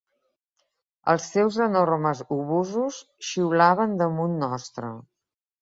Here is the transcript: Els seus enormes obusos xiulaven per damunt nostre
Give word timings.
Els 1.13 1.27
seus 1.35 1.59
enormes 1.65 2.25
obusos 2.37 2.99
xiulaven 3.31 3.95
per 3.97 4.03
damunt 4.07 4.37
nostre 4.47 4.91